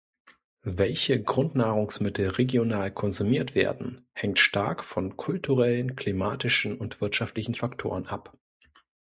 Welche 0.63 1.21
Grundnahrungsmittel 1.21 2.27
regional 2.29 2.91
konsumiert 2.91 3.53
werden, 3.53 4.07
hängt 4.13 4.39
stark 4.39 4.83
von 4.83 5.15
kulturellen, 5.15 5.95
klimatischen 5.95 6.75
und 6.75 7.01
wirtschaftlichen 7.01 7.53
Faktoren 7.53 8.07
ab. 8.07 8.35